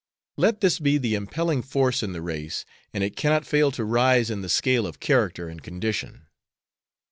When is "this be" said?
0.61-0.97